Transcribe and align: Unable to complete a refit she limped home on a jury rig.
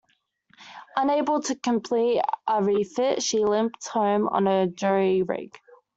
Unable 0.95 1.43
to 1.43 1.53
complete 1.53 2.23
a 2.47 2.63
refit 2.63 3.21
she 3.21 3.45
limped 3.45 3.87
home 3.89 4.27
on 4.29 4.47
a 4.47 4.65
jury 4.65 5.21
rig. 5.21 5.55